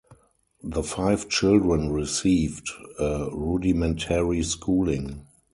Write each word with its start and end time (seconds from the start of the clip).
The 0.63 0.81
five 0.81 1.29
children 1.29 1.91
received 1.91 2.71
a 2.97 3.29
rudimentary 3.31 4.41
schooling. 4.41 5.27